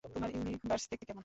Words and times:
তোমার 0.03 0.29
ইউনিভার্স 0.31 0.83
দেখতে 0.91 1.05
কেমন? 1.05 1.19